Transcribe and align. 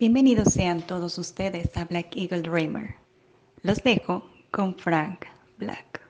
Bienvenidos 0.00 0.54
sean 0.54 0.80
todos 0.80 1.18
ustedes 1.18 1.76
a 1.76 1.84
Black 1.84 2.16
Eagle 2.16 2.40
Dreamer. 2.40 2.94
Los 3.60 3.82
dejo 3.82 4.24
con 4.50 4.74
Frank 4.74 5.26
Black. 5.58 6.00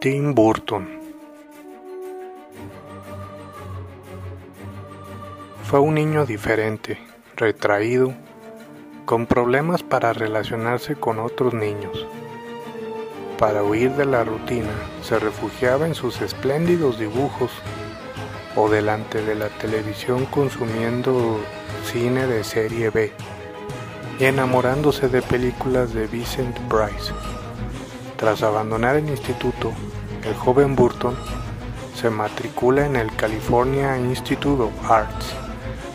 Tim 0.00 0.34
Burton 0.34 0.88
Fue 5.64 5.80
un 5.80 5.96
niño 5.96 6.24
diferente, 6.24 6.96
retraído, 7.36 8.14
con 9.04 9.26
problemas 9.26 9.82
para 9.82 10.14
relacionarse 10.14 10.94
con 10.96 11.18
otros 11.18 11.52
niños. 11.52 12.06
Para 13.38 13.62
huir 13.62 13.90
de 13.90 14.06
la 14.06 14.24
rutina, 14.24 14.72
se 15.02 15.18
refugiaba 15.18 15.86
en 15.86 15.94
sus 15.94 16.22
espléndidos 16.22 16.98
dibujos 16.98 17.50
o 18.56 18.68
delante 18.68 19.22
de 19.22 19.34
la 19.34 19.48
televisión 19.48 20.26
consumiendo 20.26 21.40
cine 21.84 22.26
de 22.26 22.44
serie 22.44 22.90
B 22.90 23.12
y 24.18 24.24
enamorándose 24.24 25.08
de 25.08 25.22
películas 25.22 25.92
de 25.92 26.06
Vincent 26.06 26.56
Price. 26.68 27.12
Tras 28.16 28.42
abandonar 28.42 28.96
el 28.96 29.08
instituto, 29.08 29.72
el 30.24 30.34
joven 30.34 30.76
Burton 30.76 31.16
se 31.94 32.10
matricula 32.10 32.86
en 32.86 32.96
el 32.96 33.14
California 33.16 33.98
Institute 33.98 34.62
of 34.62 34.90
Arts, 34.90 35.34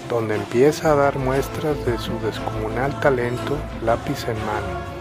donde 0.09 0.35
empieza 0.35 0.91
a 0.91 0.95
dar 0.95 1.17
muestras 1.17 1.85
de 1.85 1.97
su 1.97 2.11
descomunal 2.19 2.99
talento 2.99 3.57
lápiz 3.83 4.27
en 4.27 4.37
mano. 4.45 4.99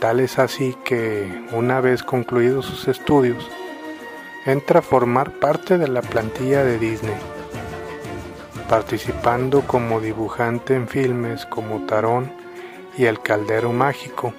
Tal 0.00 0.20
es 0.20 0.38
así 0.38 0.76
que, 0.84 1.44
una 1.52 1.80
vez 1.80 2.02
concluidos 2.02 2.66
sus 2.66 2.86
estudios, 2.86 3.48
entra 4.48 4.78
a 4.78 4.82
formar 4.82 5.32
parte 5.32 5.76
de 5.76 5.88
la 5.88 6.00
plantilla 6.00 6.64
de 6.64 6.78
Disney, 6.78 7.16
participando 8.66 9.60
como 9.60 10.00
dibujante 10.00 10.74
en 10.74 10.88
filmes 10.88 11.44
como 11.44 11.84
Tarón 11.84 12.32
y 12.96 13.04
El 13.04 13.20
Caldero 13.20 13.74
Mágico. 13.74 14.32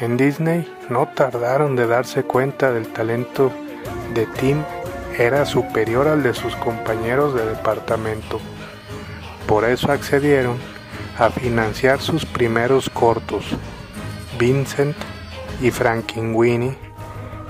En 0.00 0.16
Disney 0.16 0.72
no 0.88 1.08
tardaron 1.08 1.74
de 1.74 1.88
darse 1.88 2.22
cuenta 2.22 2.70
del 2.70 2.86
talento 2.86 3.50
de 4.14 4.26
Tim 4.26 4.62
era 5.18 5.44
superior 5.46 6.06
al 6.06 6.22
de 6.22 6.32
sus 6.32 6.54
compañeros 6.54 7.34
de 7.34 7.44
departamento. 7.46 8.40
Por 9.48 9.64
eso 9.64 9.90
accedieron 9.90 10.56
a 11.18 11.28
financiar 11.30 12.00
sus 12.00 12.24
primeros 12.24 12.88
cortos, 12.88 13.44
Vincent 14.38 14.96
y 15.60 15.72
Frankenweenie 15.72 16.89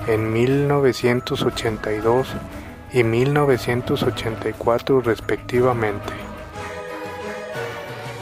en 0.07 0.33
1982 0.33 2.27
y 2.93 3.03
1984 3.03 5.01
respectivamente. 5.01 6.13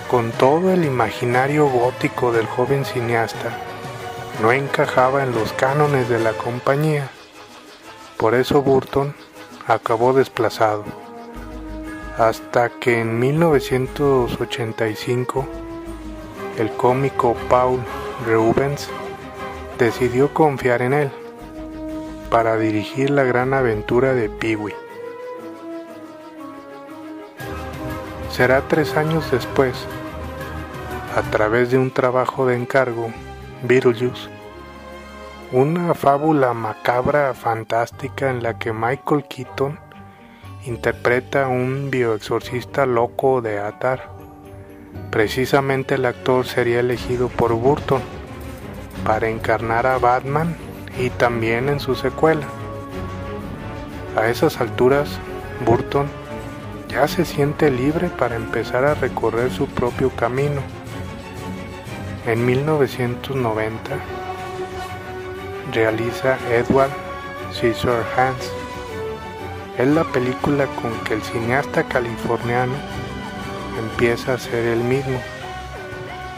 Con 0.10 0.32
todo 0.32 0.72
el 0.72 0.86
imaginario 0.86 1.68
gótico 1.68 2.32
del 2.32 2.48
joven 2.48 2.86
cineasta, 2.86 3.52
no 4.42 4.52
encajaba 4.52 5.22
en 5.24 5.34
los 5.34 5.54
cánones 5.54 6.10
de 6.10 6.20
la 6.20 6.34
compañía. 6.34 7.10
Por 8.18 8.34
eso 8.36 8.62
Burton 8.62 9.16
acabó 9.68 10.14
desplazado. 10.14 10.84
Hasta 12.18 12.70
que 12.70 13.00
en 13.02 13.20
1985 13.20 15.48
el 16.58 16.72
cómico 16.72 17.36
Paul 17.50 17.82
Reubens 18.26 18.90
decidió 19.78 20.34
confiar 20.34 20.82
en 20.82 20.94
él 20.94 21.12
para 22.30 22.58
dirigir 22.58 23.10
la 23.10 23.24
gran 23.24 23.54
aventura 23.54 24.14
de 24.14 24.30
Peewee. 24.30 24.76
Será 28.30 28.62
tres 28.68 28.96
años 28.96 29.30
después, 29.32 29.76
a 31.16 31.22
través 31.24 31.72
de 31.72 31.78
un 31.78 31.92
trabajo 31.92 32.46
de 32.46 32.56
encargo, 32.56 33.12
Beetlejuice, 33.64 34.30
una 35.52 35.96
fábula 35.96 36.54
macabra 36.54 37.34
fantástica 37.34 38.30
en 38.30 38.44
la 38.44 38.60
que 38.60 38.72
Michael 38.72 39.26
Keaton 39.28 39.80
interpreta 40.66 41.46
a 41.46 41.48
un 41.48 41.90
bioexorcista 41.90 42.86
loco 42.86 43.42
de 43.42 43.60
Atar. 43.60 44.12
Precisamente 45.10 45.96
el 45.96 46.06
actor 46.06 46.46
sería 46.46 46.80
elegido 46.80 47.30
por 47.30 47.54
Burton 47.54 48.02
para 49.04 49.28
encarnar 49.28 49.88
a 49.88 49.98
Batman 49.98 50.56
y 51.00 51.10
también 51.10 51.70
en 51.70 51.80
su 51.80 51.96
secuela. 51.96 52.46
A 54.16 54.28
esas 54.28 54.60
alturas, 54.60 55.10
Burton 55.66 56.08
ya 56.90 57.08
se 57.08 57.24
siente 57.24 57.72
libre 57.72 58.10
para 58.10 58.36
empezar 58.36 58.84
a 58.84 58.96
recorrer 58.96 59.52
su 59.52 59.68
propio 59.68 60.10
camino. 60.12 60.62
En 62.26 62.46
1990 62.46 63.92
realiza 65.74 66.38
Edward 66.52 66.92
Scissorhands. 67.54 68.52
Es 69.78 69.88
la 69.88 70.04
película 70.04 70.66
con 70.82 70.92
que 71.06 71.14
el 71.14 71.22
cineasta 71.22 71.84
californiano 71.84 72.74
empieza 73.80 74.34
a 74.34 74.38
ser 74.38 74.66
el 74.66 74.80
mismo 74.80 75.20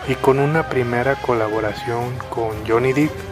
y 0.08 0.16
con 0.16 0.40
una 0.40 0.70
primera 0.70 1.16
colaboración 1.16 2.14
con 2.30 2.52
Johnny 2.68 2.94
Depp 2.94 3.31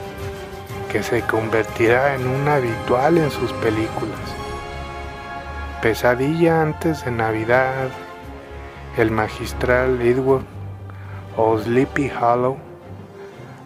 que 0.92 1.04
se 1.04 1.22
convertirá 1.22 2.16
en 2.16 2.28
un 2.28 2.48
habitual 2.48 3.18
en 3.18 3.32
sus 3.32 3.54
películas. 3.54 4.20
Pesadilla 5.82 6.62
antes 6.62 7.06
de 7.06 7.12
Navidad, 7.12 7.90
El 8.98 9.12
magistral 9.12 10.02
Edward 10.02 10.44
o 11.38 11.58
Sleepy 11.58 12.12
Hollow 12.12 12.58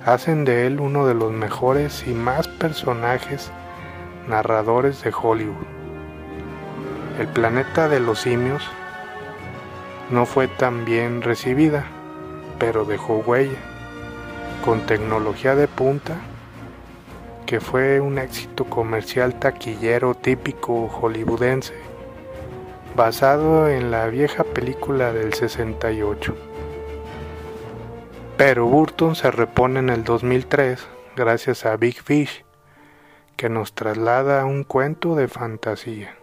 hacen 0.06 0.46
de 0.46 0.68
él 0.68 0.80
uno 0.80 1.08
de 1.08 1.14
los 1.14 1.32
mejores 1.32 2.06
y 2.06 2.12
más 2.12 2.48
personajes 2.48 3.52
narradores 4.28 5.02
de 5.04 5.12
Hollywood. 5.12 5.66
El 7.20 7.28
planeta 7.28 7.88
de 7.88 8.00
los 8.00 8.20
simios 8.20 8.64
no 10.12 10.26
fue 10.26 10.48
tan 10.48 10.84
bien 10.84 11.22
recibida, 11.22 11.86
pero 12.60 12.86
dejó 12.86 13.24
huella, 13.26 13.58
con 14.66 14.82
tecnología 14.82 15.56
de 15.56 15.68
punta, 15.68 16.16
que 17.54 17.60
fue 17.60 18.02
un 18.02 18.18
éxito 18.18 18.66
comercial 18.66 19.38
taquillero 19.38 20.16
típico 20.16 20.88
hollywoodense, 20.88 21.76
basado 22.96 23.70
en 23.70 23.92
la 23.92 24.08
vieja 24.08 24.44
película 24.44 25.14
del 25.14 25.36
68. 25.36 26.36
Pero 28.38 28.66
Burton 28.66 29.16
se 29.16 29.30
repone 29.30 29.82
en 29.82 29.92
el 29.92 30.04
2003 30.04 30.84
gracias 31.16 31.68
a 31.68 31.78
Big 31.78 32.02
Fish, 32.02 32.44
que 33.38 33.50
nos 33.50 33.74
traslada 33.74 34.42
a 34.42 34.46
un 34.46 34.64
cuento 34.64 35.14
de 35.14 35.28
fantasía. 35.28 36.16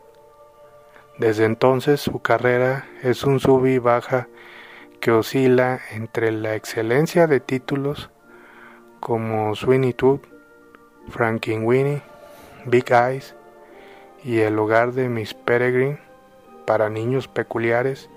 Desde 1.16 1.44
entonces 1.44 2.00
su 2.00 2.18
carrera 2.18 2.88
es 3.04 3.22
un 3.22 3.38
sub 3.38 3.66
y 3.66 3.78
baja 3.78 4.26
que 4.98 5.12
oscila 5.12 5.78
entre 5.92 6.32
la 6.32 6.56
excelencia 6.56 7.28
de 7.28 7.38
títulos 7.38 8.10
como 8.98 9.54
Sweeney 9.54 9.92
Todd, 9.92 10.18
Frankenweenie, 11.10 12.02
Big 12.64 12.90
Eyes 12.90 13.34
y 14.24 14.40
El 14.40 14.58
hogar 14.58 14.92
de 14.92 15.08
Miss 15.08 15.34
Peregrine 15.34 15.98
para 16.66 16.88
niños 16.88 17.28
peculiares 17.28 18.08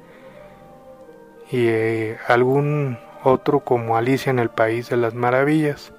y 1.51 1.67
eh, 1.67 2.17
algún 2.27 2.97
otro 3.23 3.61
como 3.61 3.97
Alicia 3.97 4.29
en 4.29 4.39
el 4.39 4.49
País 4.49 4.89
de 4.89 4.97
las 4.97 5.13
Maravillas, 5.13 5.93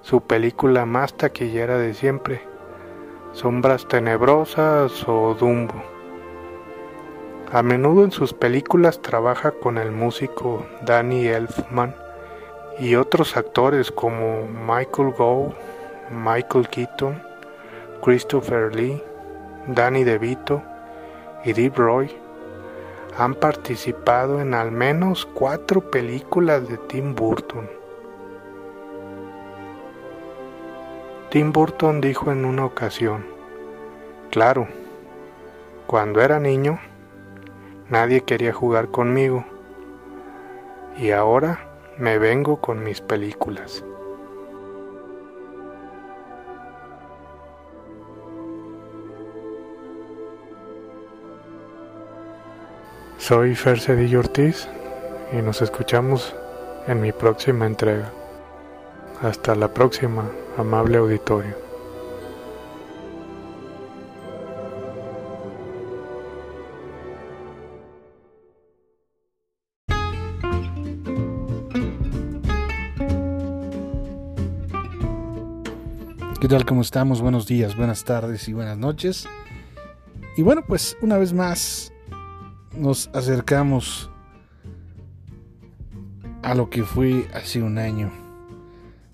su 0.00 0.22
película 0.22 0.86
más 0.86 1.16
taquillera 1.16 1.78
de 1.78 1.94
siempre, 1.94 2.42
Sombras 3.32 3.86
Tenebrosas 3.86 5.06
o 5.08 5.34
Dumbo. 5.34 5.82
A 7.52 7.62
menudo 7.62 8.04
en 8.04 8.10
sus 8.10 8.32
películas 8.32 9.02
trabaja 9.02 9.50
con 9.52 9.78
el 9.78 9.92
músico 9.92 10.66
Danny 10.86 11.26
Elfman 11.26 11.94
y 12.78 12.94
otros 12.94 13.36
actores 13.36 13.92
como 13.92 14.48
Michael 14.48 15.12
Gough, 15.16 15.54
Michael 16.10 16.68
Keaton, 16.68 17.22
Christopher 18.02 18.74
Lee, 18.74 19.02
Danny 19.68 20.04
DeVito 20.04 20.62
y 21.44 21.52
Deep 21.52 21.76
Roy 21.76 22.10
han 23.18 23.34
participado 23.34 24.40
en 24.40 24.54
al 24.54 24.72
menos 24.72 25.26
cuatro 25.26 25.90
películas 25.90 26.68
de 26.68 26.78
Tim 26.78 27.14
Burton. 27.14 27.68
Tim 31.30 31.52
Burton 31.52 32.00
dijo 32.00 32.30
en 32.30 32.44
una 32.44 32.64
ocasión, 32.64 33.24
claro, 34.30 34.66
cuando 35.86 36.20
era 36.20 36.38
niño, 36.38 36.78
Nadie 37.92 38.22
quería 38.22 38.54
jugar 38.54 38.88
conmigo. 38.88 39.44
Y 40.96 41.10
ahora 41.10 41.60
me 41.98 42.16
vengo 42.16 42.58
con 42.58 42.82
mis 42.82 43.02
películas. 43.02 43.84
Soy 53.32 53.54
Fer 53.54 53.80
Cedillo 53.80 54.18
Ortiz 54.18 54.68
y 55.32 55.36
nos 55.36 55.62
escuchamos 55.62 56.34
en 56.86 57.00
mi 57.00 57.12
próxima 57.12 57.64
entrega. 57.64 58.12
Hasta 59.22 59.54
la 59.54 59.72
próxima, 59.72 60.30
amable 60.58 60.98
auditorio. 60.98 61.56
¿Qué 76.38 76.48
tal? 76.48 76.66
¿Cómo 76.66 76.82
estamos? 76.82 77.22
Buenos 77.22 77.46
días, 77.46 77.78
buenas 77.78 78.04
tardes 78.04 78.46
y 78.46 78.52
buenas 78.52 78.76
noches. 78.76 79.26
Y 80.36 80.42
bueno, 80.42 80.62
pues 80.66 80.98
una 81.00 81.16
vez 81.16 81.32
más 81.32 81.91
nos 82.76 83.10
acercamos 83.12 84.10
a 86.42 86.54
lo 86.54 86.70
que 86.70 86.82
fue 86.82 87.26
hace 87.34 87.62
un 87.62 87.78
año. 87.78 88.10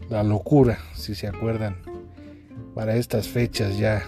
La 0.08 0.22
locura, 0.22 0.78
si 0.94 1.14
se 1.14 1.26
acuerdan. 1.26 1.76
Para 2.74 2.96
estas 2.96 3.28
fechas 3.28 3.76
ya 3.78 4.02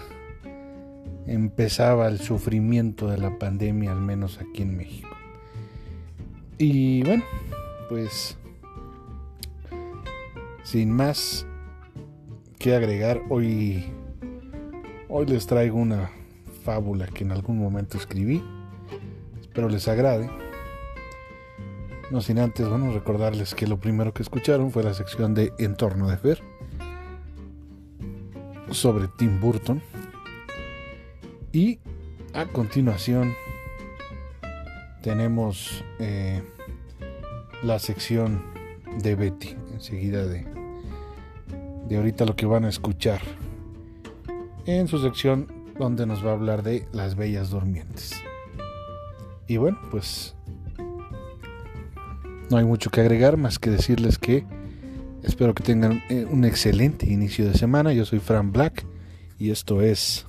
empezaba 1.27 2.07
el 2.07 2.19
sufrimiento 2.19 3.07
de 3.09 3.17
la 3.17 3.37
pandemia, 3.37 3.91
al 3.91 4.01
menos 4.01 4.39
aquí 4.39 4.63
en 4.63 4.77
México. 4.77 5.09
Y 6.57 7.03
bueno, 7.03 7.23
pues 7.89 8.37
sin 10.63 10.91
más 10.91 11.45
que 12.57 12.75
agregar, 12.75 13.21
hoy, 13.29 13.85
hoy 15.09 15.25
les 15.25 15.47
traigo 15.47 15.77
una 15.77 16.11
fábula 16.63 17.07
que 17.07 17.23
en 17.23 17.31
algún 17.31 17.57
momento 17.57 17.97
escribí. 17.97 18.43
Espero 19.51 19.67
les 19.67 19.89
agrade. 19.89 20.29
No 22.09 22.21
sin 22.21 22.39
antes, 22.39 22.69
bueno, 22.69 22.93
recordarles 22.93 23.53
que 23.53 23.67
lo 23.67 23.77
primero 23.77 24.13
que 24.13 24.23
escucharon 24.23 24.71
fue 24.71 24.81
la 24.81 24.93
sección 24.93 25.33
de 25.33 25.51
Entorno 25.59 26.07
de 26.07 26.15
Fer 26.15 26.41
sobre 28.71 29.09
Tim 29.09 29.41
Burton. 29.41 29.81
Y 31.51 31.79
a 32.33 32.45
continuación 32.45 33.33
tenemos 35.03 35.83
eh, 35.99 36.41
la 37.61 37.77
sección 37.77 38.41
de 39.03 39.15
Betty, 39.15 39.57
enseguida 39.73 40.25
de, 40.27 40.47
de 41.89 41.97
ahorita 41.97 42.23
lo 42.23 42.37
que 42.37 42.45
van 42.45 42.63
a 42.63 42.69
escuchar 42.69 43.19
en 44.65 44.87
su 44.87 44.97
sección 44.99 45.47
donde 45.77 46.05
nos 46.05 46.25
va 46.25 46.29
a 46.29 46.35
hablar 46.35 46.63
de 46.63 46.87
las 46.93 47.15
bellas 47.15 47.49
durmientes. 47.49 48.13
Y 49.51 49.57
bueno, 49.57 49.77
pues 49.91 50.33
no 52.49 52.55
hay 52.55 52.63
mucho 52.63 52.89
que 52.89 53.01
agregar 53.01 53.35
más 53.35 53.59
que 53.59 53.69
decirles 53.69 54.17
que 54.17 54.45
espero 55.23 55.53
que 55.53 55.61
tengan 55.61 56.01
eh, 56.09 56.23
un 56.23 56.45
excelente 56.45 57.11
inicio 57.11 57.45
de 57.49 57.55
semana. 57.55 57.91
Yo 57.91 58.05
soy 58.05 58.19
Fran 58.19 58.53
Black 58.53 58.85
y 59.37 59.49
esto 59.49 59.81
es 59.81 60.25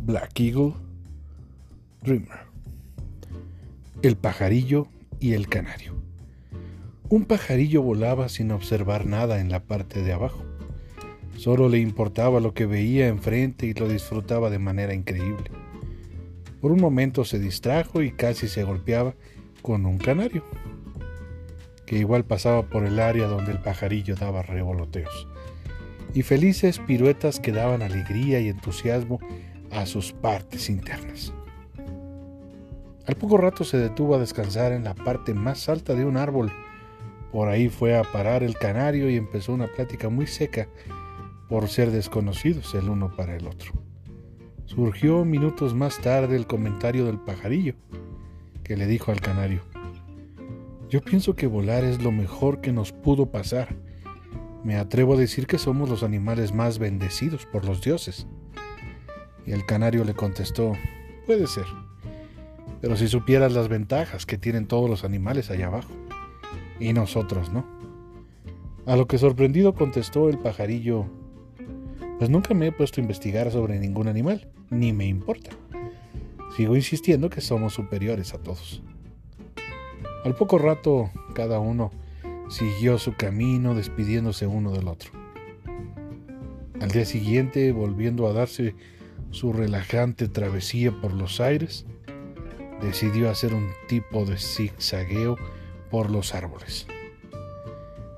Black 0.00 0.40
Eagle 0.40 0.72
Dreamer. 2.00 2.46
El 4.00 4.16
pajarillo 4.16 4.88
y 5.20 5.34
el 5.34 5.48
canario. 5.48 5.92
Un 7.10 7.26
pajarillo 7.26 7.82
volaba 7.82 8.30
sin 8.30 8.52
observar 8.52 9.04
nada 9.04 9.38
en 9.38 9.50
la 9.50 9.64
parte 9.64 10.02
de 10.02 10.14
abajo. 10.14 10.42
Solo 11.36 11.68
le 11.68 11.76
importaba 11.76 12.40
lo 12.40 12.54
que 12.54 12.64
veía 12.64 13.08
enfrente 13.08 13.66
y 13.66 13.74
lo 13.74 13.86
disfrutaba 13.86 14.48
de 14.48 14.58
manera 14.58 14.94
increíble. 14.94 15.50
Por 16.66 16.72
un 16.72 16.80
momento 16.80 17.24
se 17.24 17.38
distrajo 17.38 18.02
y 18.02 18.10
casi 18.10 18.48
se 18.48 18.64
golpeaba 18.64 19.14
con 19.62 19.86
un 19.86 19.98
canario 19.98 20.42
que 21.86 21.96
igual 21.96 22.24
pasaba 22.24 22.68
por 22.68 22.84
el 22.84 22.98
área 22.98 23.28
donde 23.28 23.52
el 23.52 23.60
pajarillo 23.60 24.16
daba 24.16 24.42
revoloteos, 24.42 25.28
y 26.12 26.24
felices 26.24 26.80
piruetas 26.80 27.38
que 27.38 27.52
daban 27.52 27.82
alegría 27.82 28.40
y 28.40 28.48
entusiasmo 28.48 29.20
a 29.70 29.86
sus 29.86 30.12
partes 30.12 30.68
internas. 30.68 31.32
Al 33.06 33.14
poco 33.14 33.36
rato 33.36 33.62
se 33.62 33.78
detuvo 33.78 34.16
a 34.16 34.18
descansar 34.18 34.72
en 34.72 34.82
la 34.82 34.96
parte 34.96 35.34
más 35.34 35.68
alta 35.68 35.94
de 35.94 36.04
un 36.04 36.16
árbol. 36.16 36.50
Por 37.30 37.46
ahí 37.48 37.68
fue 37.68 37.96
a 37.96 38.02
parar 38.02 38.42
el 38.42 38.56
canario 38.56 39.08
y 39.08 39.14
empezó 39.14 39.52
una 39.52 39.68
plática 39.68 40.08
muy 40.08 40.26
seca 40.26 40.66
por 41.48 41.68
ser 41.68 41.92
desconocidos 41.92 42.74
el 42.74 42.88
uno 42.88 43.14
para 43.14 43.36
el 43.36 43.46
otro. 43.46 43.85
Surgió 44.66 45.24
minutos 45.24 45.74
más 45.74 45.98
tarde 46.00 46.36
el 46.36 46.46
comentario 46.46 47.06
del 47.06 47.18
pajarillo, 47.18 47.74
que 48.64 48.76
le 48.76 48.86
dijo 48.86 49.12
al 49.12 49.20
canario, 49.20 49.62
yo 50.88 51.00
pienso 51.00 51.34
que 51.34 51.48
volar 51.48 51.84
es 51.84 52.00
lo 52.02 52.12
mejor 52.12 52.60
que 52.60 52.72
nos 52.72 52.92
pudo 52.92 53.26
pasar. 53.26 53.74
Me 54.62 54.76
atrevo 54.76 55.14
a 55.14 55.16
decir 55.16 55.46
que 55.46 55.58
somos 55.58 55.88
los 55.88 56.04
animales 56.04 56.52
más 56.52 56.78
bendecidos 56.78 57.44
por 57.46 57.64
los 57.64 57.80
dioses. 57.80 58.28
Y 59.44 59.52
el 59.52 59.66
canario 59.66 60.04
le 60.04 60.14
contestó, 60.14 60.74
puede 61.26 61.46
ser, 61.46 61.66
pero 62.80 62.96
si 62.96 63.08
supieras 63.08 63.52
las 63.52 63.68
ventajas 63.68 64.26
que 64.26 64.38
tienen 64.38 64.66
todos 64.66 64.88
los 64.88 65.04
animales 65.04 65.50
allá 65.50 65.66
abajo, 65.66 65.90
y 66.78 66.92
nosotros 66.92 67.50
no. 67.52 67.64
A 68.86 68.96
lo 68.96 69.06
que 69.06 69.18
sorprendido 69.18 69.74
contestó 69.74 70.28
el 70.28 70.38
pajarillo, 70.38 71.06
pues 72.18 72.30
nunca 72.30 72.54
me 72.54 72.68
he 72.68 72.72
puesto 72.72 73.00
a 73.00 73.02
investigar 73.02 73.50
sobre 73.50 73.78
ningún 73.78 74.08
animal, 74.08 74.48
ni 74.70 74.92
me 74.92 75.06
importa. 75.06 75.50
Sigo 76.56 76.74
insistiendo 76.74 77.28
que 77.28 77.40
somos 77.40 77.74
superiores 77.74 78.32
a 78.32 78.38
todos. 78.38 78.82
Al 80.24 80.34
poco 80.34 80.58
rato, 80.58 81.10
cada 81.34 81.60
uno 81.60 81.90
siguió 82.48 82.98
su 82.98 83.14
camino 83.14 83.74
despidiéndose 83.74 84.46
uno 84.46 84.72
del 84.72 84.88
otro. 84.88 85.10
Al 86.80 86.90
día 86.90 87.04
siguiente, 87.04 87.72
volviendo 87.72 88.26
a 88.26 88.32
darse 88.32 88.74
su 89.30 89.52
relajante 89.52 90.28
travesía 90.28 90.92
por 90.92 91.12
los 91.12 91.40
aires, 91.40 91.86
decidió 92.80 93.30
hacer 93.30 93.54
un 93.54 93.68
tipo 93.88 94.24
de 94.24 94.38
zigzagueo 94.38 95.36
por 95.90 96.10
los 96.10 96.34
árboles. 96.34 96.86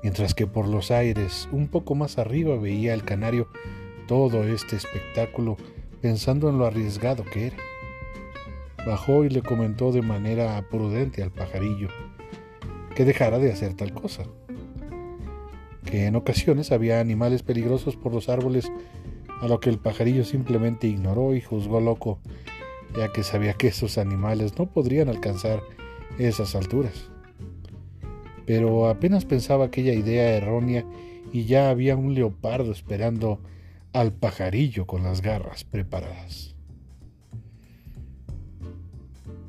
Mientras 0.01 0.33
que 0.33 0.47
por 0.47 0.67
los 0.67 0.91
aires, 0.91 1.49
un 1.51 1.67
poco 1.67 1.95
más 1.95 2.17
arriba, 2.17 2.57
veía 2.57 2.93
el 2.93 3.03
canario 3.03 3.49
todo 4.09 4.43
este 4.43 4.75
espectáculo 4.75 5.55
pensando 6.01 6.49
en 6.49 6.57
lo 6.57 6.65
arriesgado 6.65 7.23
que 7.23 7.45
era. 7.45 7.57
Bajó 8.83 9.23
y 9.23 9.29
le 9.29 9.43
comentó 9.43 9.91
de 9.91 10.01
manera 10.01 10.59
prudente 10.67 11.21
al 11.21 11.29
pajarillo 11.29 11.89
que 12.95 13.05
dejara 13.05 13.37
de 13.37 13.51
hacer 13.51 13.75
tal 13.75 13.93
cosa. 13.93 14.23
Que 15.85 16.07
en 16.07 16.15
ocasiones 16.15 16.71
había 16.71 16.99
animales 16.99 17.43
peligrosos 17.43 17.97
por 17.97 18.11
los 18.11 18.29
árboles, 18.29 18.71
a 19.41 19.47
lo 19.47 19.59
que 19.59 19.69
el 19.69 19.77
pajarillo 19.77 20.25
simplemente 20.25 20.87
ignoró 20.87 21.35
y 21.35 21.41
juzgó 21.41 21.79
loco, 21.79 22.19
ya 22.97 23.13
que 23.13 23.21
sabía 23.21 23.53
que 23.53 23.67
esos 23.67 23.99
animales 23.99 24.57
no 24.57 24.65
podrían 24.71 25.09
alcanzar 25.09 25.61
esas 26.17 26.55
alturas. 26.55 27.11
Pero 28.47 28.89
apenas 28.89 29.25
pensaba 29.25 29.65
aquella 29.65 29.93
idea 29.93 30.35
errónea 30.35 30.83
y 31.31 31.45
ya 31.45 31.69
había 31.69 31.95
un 31.95 32.15
leopardo 32.15 32.71
esperando 32.71 33.39
al 33.99 34.13
pajarillo 34.13 34.87
con 34.87 35.03
las 35.03 35.21
garras 35.21 35.65
preparadas. 35.65 36.55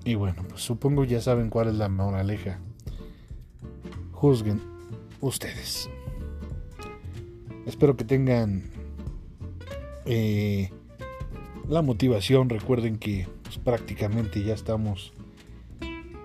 Y 0.05 0.17
bueno, 0.17 0.43
pues 0.49 0.61
supongo 0.61 1.05
ya 1.05 1.21
saben 1.21 1.51
cuál 1.51 1.69
es 1.69 1.75
la 1.75 1.89
moraleja. 1.89 2.59
Juzguen 4.11 4.61
ustedes. 5.21 5.89
Espero 7.65 7.97
que 7.97 8.03
tengan 8.03 8.65
eh, 10.05 10.71
la 11.69 11.83
motivación. 11.83 12.49
Recuerden 12.49 12.99
que 12.99 13.29
pues, 13.45 13.57
prácticamente 13.57 14.43
ya 14.43 14.55
estamos 14.55 15.13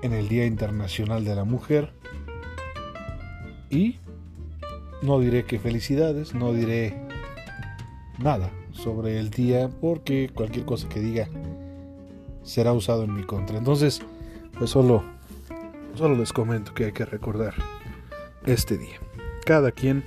en 0.02 0.14
el 0.14 0.28
Día 0.30 0.48
Internacional 0.48 1.26
de 1.26 1.36
la 1.36 1.44
Mujer. 1.44 1.94
Y 3.70 4.00
no 5.04 5.20
diré 5.20 5.46
que 5.46 5.60
felicidades, 5.60 6.34
no 6.34 6.54
diré 6.54 7.05
nada 8.20 8.50
sobre 8.72 9.20
el 9.20 9.30
día 9.30 9.70
porque 9.82 10.30
cualquier 10.34 10.66
cosa 10.66 10.90
que 10.90 11.00
diga 11.00 11.28
será 12.44 12.74
usado 12.74 13.04
en 13.04 13.14
mi 13.14 13.24
contra. 13.24 13.58
Entonces, 13.58 14.02
pues 14.58 14.70
solo, 14.70 15.04
solo 15.96 16.16
les 16.16 16.32
comento 16.32 16.74
que 16.74 16.86
hay 16.86 16.92
que 16.92 17.06
recordar 17.06 17.54
este 18.46 18.78
día. 18.78 19.00
Cada 19.46 19.72
quien 19.72 20.04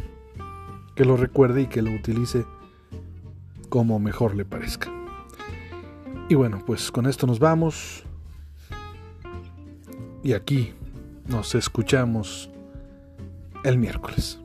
que 0.95 1.05
lo 1.05 1.17
recuerde 1.17 1.63
y 1.63 1.67
que 1.67 1.83
lo 1.83 1.93
utilice 1.93 2.45
como 3.69 3.99
mejor 3.99 4.35
le 4.35 4.45
parezca. 4.45 4.91
Y 6.29 6.35
bueno, 6.35 6.63
pues 6.67 6.91
con 6.91 7.07
esto 7.07 7.27
nos 7.27 7.39
vamos. 7.39 8.05
Y 10.23 10.33
aquí 10.33 10.75
nos 11.27 11.55
escuchamos 11.55 12.51
el 13.65 13.79
miércoles. 13.79 14.41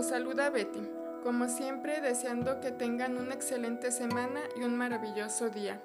Los 0.00 0.08
saluda 0.08 0.48
Betty. 0.48 0.80
Como 1.22 1.46
siempre, 1.46 2.00
deseando 2.00 2.58
que 2.62 2.70
tengan 2.70 3.18
una 3.18 3.34
excelente 3.34 3.92
semana 3.92 4.40
y 4.56 4.62
un 4.62 4.74
maravilloso 4.74 5.50
día. 5.50 5.78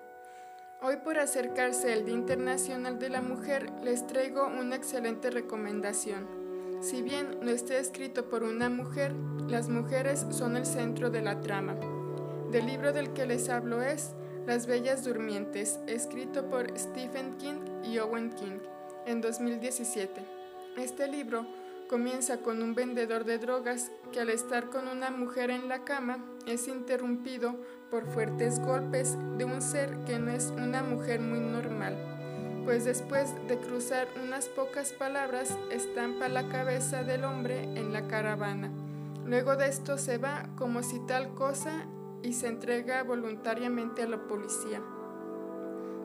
Hoy 0.81 0.95
por 1.03 1.19
acercarse 1.19 1.91
el 1.91 2.05
Día 2.05 2.15
Internacional 2.15 2.97
de 2.97 3.09
la 3.09 3.21
Mujer, 3.21 3.69
les 3.83 4.07
traigo 4.07 4.47
una 4.47 4.77
excelente 4.77 5.31
recomendación. 5.31 6.29
Si 6.79 7.01
bien 7.01 7.39
no 7.41 7.51
esté 7.51 7.77
escrito 7.77 8.29
por 8.29 8.43
una 8.43 8.69
mujer, 8.69 9.11
las 9.49 9.67
mujeres 9.67 10.25
son 10.29 10.55
el 10.55 10.65
centro 10.65 11.09
de 11.09 11.21
la 11.21 11.41
trama. 11.41 11.75
Del 12.51 12.67
libro 12.67 12.93
del 12.93 13.11
que 13.11 13.25
les 13.25 13.49
hablo 13.49 13.81
es 13.81 14.13
Las 14.47 14.65
Bellas 14.65 15.03
Durmientes, 15.03 15.81
escrito 15.87 16.49
por 16.49 16.67
Stephen 16.79 17.35
King 17.35 17.65
y 17.83 17.97
Owen 17.97 18.29
King 18.29 18.59
en 19.05 19.19
2017. 19.19 20.21
Este 20.77 21.09
libro 21.09 21.64
comienza 21.87 22.37
con 22.37 22.63
un 22.63 22.73
vendedor 22.73 23.25
de 23.25 23.37
drogas 23.37 23.91
que 24.11 24.19
al 24.19 24.29
estar 24.29 24.69
con 24.69 24.87
una 24.87 25.11
mujer 25.11 25.51
en 25.51 25.69
la 25.69 25.83
cama 25.83 26.17
es 26.47 26.67
interrumpido 26.67 27.55
por 27.91 28.05
fuertes 28.05 28.59
golpes 28.59 29.17
de 29.37 29.45
un 29.45 29.61
ser 29.61 30.03
que 30.05 30.17
no 30.17 30.31
es 30.31 30.51
una 30.57 30.81
mujer 30.81 31.19
muy 31.19 31.39
normal, 31.39 31.95
pues 32.65 32.85
después 32.85 33.33
de 33.47 33.57
cruzar 33.59 34.07
unas 34.23 34.47
pocas 34.47 34.93
palabras 34.93 35.55
estampa 35.71 36.27
la 36.27 36.47
cabeza 36.47 37.03
del 37.03 37.23
hombre 37.23 37.63
en 37.63 37.93
la 37.93 38.07
caravana. 38.07 38.71
Luego 39.25 39.55
de 39.55 39.67
esto 39.67 39.97
se 39.97 40.17
va 40.17 40.49
como 40.55 40.81
si 40.81 40.99
tal 41.07 41.33
cosa 41.35 41.85
y 42.23 42.33
se 42.33 42.47
entrega 42.47 43.03
voluntariamente 43.03 44.03
a 44.03 44.07
la 44.07 44.27
policía. 44.27 44.81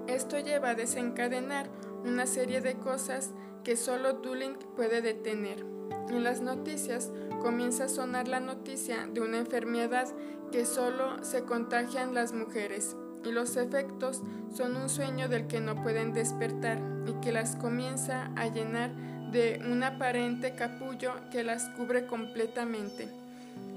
Esto 0.07 0.39
lleva 0.39 0.71
a 0.71 0.75
desencadenar 0.75 1.69
una 2.05 2.27
serie 2.27 2.61
de 2.61 2.75
cosas 2.75 3.31
que 3.65 3.77
solo 3.77 4.15
Dulling 4.15 4.57
puede 4.77 5.03
detener. 5.03 5.65
En 6.09 6.25
las 6.25 6.41
noticias 6.41 7.11
comienza 7.41 7.85
a 7.85 7.89
sonar 7.89 8.29
la 8.29 8.41
noticia 8.41 9.07
de 9.07 9.21
una 9.21 9.39
enfermedad 9.39 10.09
que 10.51 10.67
solo 10.67 11.23
se 11.25 11.45
contagian 11.45 12.15
las 12.15 12.33
mujeres 12.33 12.97
y 13.25 13.33
los 13.33 13.57
efectos 13.57 14.23
son 14.55 14.77
un 14.77 14.89
sueño 14.89 15.29
del 15.29 15.47
que 15.47 15.61
no 15.61 15.83
pueden 15.83 16.13
despertar 16.13 16.79
y 17.07 17.13
que 17.21 17.33
las 17.33 17.57
comienza 17.57 18.31
a 18.37 18.49
llenar 18.49 18.91
de 19.31 19.63
un 19.71 19.83
aparente 19.83 20.55
capullo 20.55 21.13
que 21.31 21.45
las 21.45 21.69
cubre 21.71 22.07
completamente. 22.07 23.09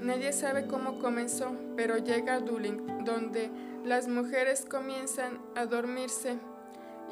Nadie 0.01 0.33
sabe 0.33 0.65
cómo 0.65 0.99
comenzó, 0.99 1.55
pero 1.75 1.97
llega 1.97 2.35
a 2.35 2.39
donde 2.39 3.51
las 3.85 4.07
mujeres 4.07 4.65
comienzan 4.65 5.39
a 5.55 5.65
dormirse 5.65 6.39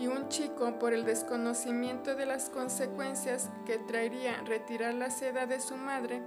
y 0.01 0.07
un 0.07 0.29
chico, 0.29 0.79
por 0.79 0.93
el 0.93 1.05
desconocimiento 1.05 2.15
de 2.15 2.25
las 2.25 2.49
consecuencias 2.49 3.51
que 3.67 3.77
traería 3.77 4.41
retirar 4.41 4.95
la 4.95 5.11
seda 5.11 5.45
de 5.45 5.59
su 5.61 5.77
madre, 5.77 6.23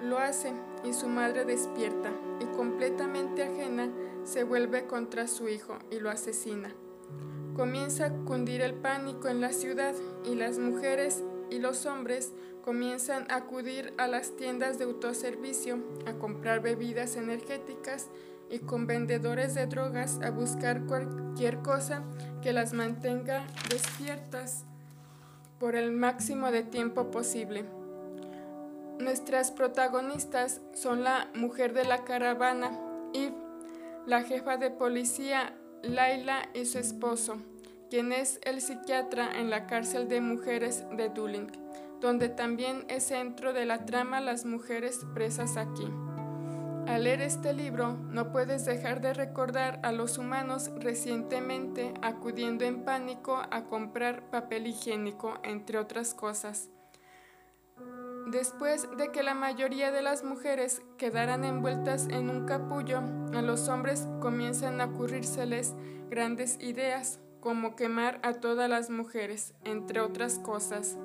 lo 0.00 0.18
hace 0.18 0.54
y 0.84 0.94
su 0.94 1.06
madre 1.06 1.44
despierta 1.44 2.10
y 2.40 2.46
completamente 2.56 3.42
ajena 3.42 3.90
se 4.24 4.42
vuelve 4.42 4.86
contra 4.86 5.28
su 5.28 5.50
hijo 5.50 5.78
y 5.90 6.00
lo 6.00 6.08
asesina. 6.08 6.72
Comienza 7.54 8.06
a 8.06 8.12
cundir 8.24 8.62
el 8.62 8.72
pánico 8.72 9.28
en 9.28 9.42
la 9.42 9.52
ciudad 9.52 9.94
y 10.24 10.34
las 10.34 10.58
mujeres 10.58 11.22
y 11.50 11.58
los 11.58 11.84
hombres 11.84 12.32
comienzan 12.64 13.26
a 13.30 13.36
acudir 13.36 13.92
a 13.98 14.06
las 14.06 14.34
tiendas 14.36 14.78
de 14.78 14.84
autoservicio 14.84 15.78
a 16.06 16.14
comprar 16.14 16.60
bebidas 16.60 17.16
energéticas 17.16 18.08
y 18.50 18.58
con 18.58 18.86
vendedores 18.86 19.54
de 19.54 19.66
drogas 19.66 20.18
a 20.22 20.30
buscar 20.30 20.84
cualquier 20.86 21.58
cosa 21.58 22.02
que 22.42 22.52
las 22.52 22.72
mantenga 22.72 23.46
despiertas 23.68 24.64
por 25.58 25.76
el 25.76 25.92
máximo 25.92 26.50
de 26.50 26.62
tiempo 26.62 27.10
posible. 27.10 27.64
Nuestras 28.98 29.50
protagonistas 29.50 30.60
son 30.74 31.04
la 31.04 31.30
mujer 31.34 31.72
de 31.72 31.84
la 31.84 32.04
caravana, 32.04 32.70
Eve, 33.14 33.36
la 34.06 34.22
jefa 34.22 34.56
de 34.56 34.70
policía, 34.70 35.54
Laila 35.82 36.48
y 36.52 36.66
su 36.66 36.78
esposo, 36.78 37.36
quien 37.88 38.12
es 38.12 38.40
el 38.42 38.60
psiquiatra 38.60 39.38
en 39.38 39.48
la 39.48 39.66
cárcel 39.66 40.08
de 40.08 40.20
mujeres 40.20 40.84
de 40.96 41.08
Dulling, 41.08 41.50
donde 42.00 42.28
también 42.28 42.84
es 42.88 43.04
centro 43.04 43.52
de 43.52 43.64
la 43.64 43.86
trama 43.86 44.20
las 44.20 44.44
mujeres 44.44 45.00
presas 45.14 45.56
aquí. 45.56 45.86
Al 46.90 47.04
leer 47.04 47.22
este 47.22 47.52
libro 47.52 47.92
no 47.92 48.32
puedes 48.32 48.64
dejar 48.64 49.00
de 49.00 49.14
recordar 49.14 49.78
a 49.84 49.92
los 49.92 50.18
humanos 50.18 50.72
recientemente 50.76 51.94
acudiendo 52.02 52.64
en 52.64 52.84
pánico 52.84 53.40
a 53.52 53.62
comprar 53.66 54.28
papel 54.30 54.66
higiénico, 54.66 55.38
entre 55.44 55.78
otras 55.78 56.14
cosas. 56.14 56.68
Después 58.26 58.88
de 58.98 59.12
que 59.12 59.22
la 59.22 59.34
mayoría 59.34 59.92
de 59.92 60.02
las 60.02 60.24
mujeres 60.24 60.82
quedaran 60.98 61.44
envueltas 61.44 62.08
en 62.08 62.28
un 62.28 62.44
capullo, 62.44 63.02
a 63.34 63.40
los 63.40 63.68
hombres 63.68 64.08
comienzan 64.20 64.80
a 64.80 64.86
ocurrírseles 64.86 65.76
grandes 66.10 66.58
ideas, 66.60 67.20
como 67.38 67.76
quemar 67.76 68.18
a 68.24 68.32
todas 68.32 68.68
las 68.68 68.90
mujeres, 68.90 69.54
entre 69.62 70.00
otras 70.00 70.40
cosas. 70.40 70.98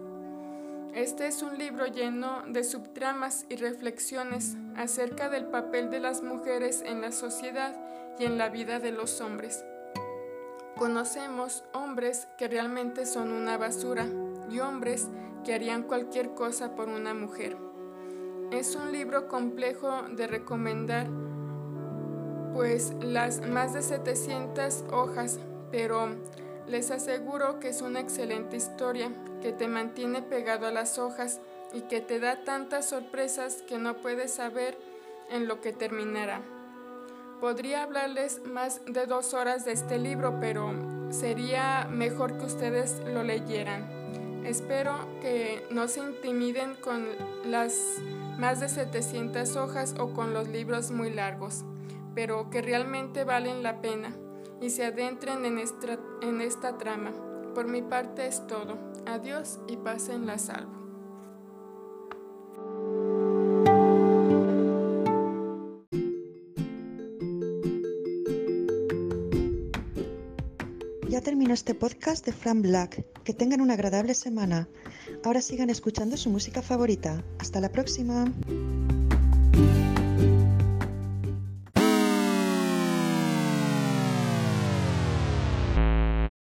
Este 0.96 1.28
es 1.28 1.42
un 1.42 1.58
libro 1.58 1.88
lleno 1.88 2.44
de 2.48 2.64
subtramas 2.64 3.46
y 3.50 3.58
reflexiones 3.58 4.56
acerca 4.78 5.28
del 5.28 5.44
papel 5.48 5.90
de 5.90 6.00
las 6.00 6.24
mujeres 6.24 6.82
en 6.86 7.02
la 7.02 7.12
sociedad 7.12 7.76
y 8.18 8.24
en 8.24 8.38
la 8.38 8.48
vida 8.48 8.80
de 8.80 8.94
los 8.94 9.20
hombres. 9.20 9.66
Conocemos 10.78 11.66
hombres 11.74 12.30
que 12.38 12.48
realmente 12.48 13.06
son 13.06 13.34
una 13.34 13.58
basura 13.58 14.08
y 14.50 14.60
hombres 14.60 15.10
que 15.44 15.54
harían 15.54 15.84
cualquier 15.84 16.34
cosa 16.34 16.76
por 16.76 16.88
una 16.88 17.14
mujer. 17.14 17.58
Es 18.54 18.78
un 18.78 18.94
libro 18.94 19.28
complejo 19.28 20.04
de 20.04 20.28
recomendar, 20.28 21.08
pues 22.54 22.94
las 23.02 23.46
más 23.46 23.74
de 23.74 23.82
700 23.82 24.86
hojas, 24.94 25.42
pero 25.72 26.08
les 26.68 26.92
aseguro 26.92 27.60
que 27.60 27.70
es 27.70 27.82
una 27.82 28.00
excelente 28.00 28.58
historia 28.58 29.12
que 29.42 29.52
te 29.52 29.68
mantiene 29.68 30.22
pegado 30.22 30.68
a 30.68 30.72
las 30.72 30.98
hojas 30.98 31.40
y 31.74 31.82
que 31.82 32.02
te 32.02 32.20
da 32.20 32.44
tantas 32.44 32.90
sorpresas 32.90 33.62
que 33.68 33.78
no 33.78 33.98
puedes 33.98 34.34
saber 34.34 34.78
en 35.30 35.48
lo 35.48 35.62
que 35.62 35.74
terminará. 35.74 36.42
Podría 37.40 37.84
hablarles 37.84 38.42
más 38.46 38.82
de 38.86 39.06
dos 39.06 39.34
horas 39.34 39.66
de 39.66 39.74
este 39.74 40.00
libro, 40.00 40.40
pero 40.40 40.74
sería 41.12 41.88
mejor 41.92 42.38
que 42.38 42.46
ustedes 42.46 43.00
lo 43.06 43.24
leyeran. 43.24 44.44
Espero 44.46 44.94
que 45.22 45.66
no 45.70 45.88
se 45.88 46.00
intimiden 46.00 46.76
con 46.76 47.08
las 47.46 48.00
más 48.38 48.60
de 48.60 48.70
700 48.70 49.56
hojas 49.56 49.96
o 50.00 50.14
con 50.14 50.34
los 50.34 50.48
libros 50.48 50.92
muy 50.92 51.12
largos, 51.12 51.66
pero 52.14 52.50
que 52.50 52.62
realmente 52.62 53.24
valen 53.24 53.64
la 53.64 53.82
pena 53.82 54.16
y 54.62 54.70
se 54.70 54.86
adentren 54.86 55.46
en 55.46 55.58
esta, 56.42 56.78
trama. 56.78 57.14
Por 57.54 57.68
mi 57.68 57.82
parte 57.82 58.28
es 58.28 58.46
todo. 58.48 58.78
Adiós 59.06 59.60
y 59.68 59.78
pasen 59.78 60.26
la 60.26 60.38
salvo. 60.38 60.74
Ya 71.10 71.22
terminó 71.22 71.54
este 71.54 71.74
podcast 71.76 72.26
de 72.26 72.34
Fran 72.34 72.62
Black. 72.62 73.06
Que 73.24 73.34
tengan 73.34 73.62
una 73.62 73.74
agradable 73.74 74.14
semana. 74.14 74.68
Ahora 75.24 75.42
sigan 75.42 75.70
escuchando 75.70 76.18
su 76.18 76.30
música 76.30 76.62
favorita. 76.62 77.24
Hasta 77.40 77.62
la 77.62 77.70
próxima. 77.70 78.26